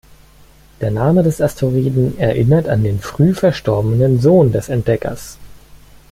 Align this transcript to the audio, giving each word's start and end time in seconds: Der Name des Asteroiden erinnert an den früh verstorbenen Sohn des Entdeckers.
Der 0.81 0.89
Name 0.89 1.21
des 1.21 1.41
Asteroiden 1.41 2.17
erinnert 2.17 2.67
an 2.67 2.83
den 2.83 2.97
früh 2.97 3.35
verstorbenen 3.35 4.19
Sohn 4.19 4.51
des 4.51 4.67
Entdeckers. 4.67 5.37